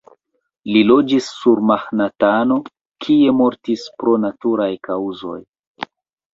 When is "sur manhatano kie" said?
1.41-3.37